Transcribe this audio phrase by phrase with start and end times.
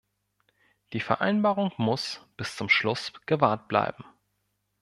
[0.93, 4.03] Die Vereinbarung muss bis zum Schluss gewahrt bleiben.